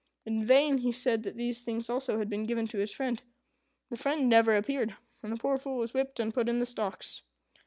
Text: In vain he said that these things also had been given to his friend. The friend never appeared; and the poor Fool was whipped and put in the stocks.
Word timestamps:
In 0.25 0.43
vain 0.43 0.79
he 0.79 0.91
said 0.91 1.21
that 1.21 1.37
these 1.37 1.61
things 1.61 1.87
also 1.87 2.17
had 2.17 2.27
been 2.27 2.47
given 2.47 2.65
to 2.69 2.79
his 2.79 2.91
friend. 2.91 3.21
The 3.91 3.97
friend 3.97 4.27
never 4.27 4.55
appeared; 4.57 4.95
and 5.21 5.31
the 5.31 5.37
poor 5.37 5.59
Fool 5.59 5.77
was 5.77 5.93
whipped 5.93 6.19
and 6.19 6.33
put 6.33 6.49
in 6.49 6.57
the 6.57 6.65
stocks. 6.65 7.21